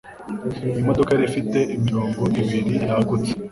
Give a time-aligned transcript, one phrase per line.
[0.81, 3.31] Imodoka yari ifite imirongo ibiri yagutse